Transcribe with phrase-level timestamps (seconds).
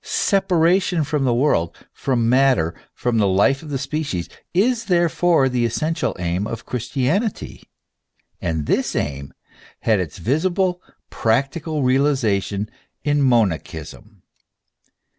[0.03, 5.47] Separa tion from the world, from matter, from the life of the species, is therefore
[5.47, 7.69] the essential aim of Christianity.*
[8.41, 9.31] And this aim
[9.81, 12.67] had its visible, practical realization
[13.03, 14.23] in Monachism.